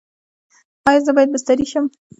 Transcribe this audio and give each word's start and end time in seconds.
ایا 0.87 0.99
زه 1.05 1.11
باید 1.15 1.33
بستري 1.33 1.65
شم؟ 1.71 1.85